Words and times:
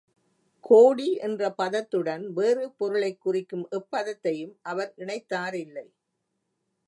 கோடி 0.63 1.17
என்ற 1.17 1.49
பதத்துடன், 1.57 2.23
வேறு 2.29 2.71
பொருளைக் 2.71 3.21
குறிக்கும் 3.21 3.67
எப்பதத்தையும் 3.71 4.55
அவர் 4.63 4.93
இணைத்தாரில்லை! 4.97 5.87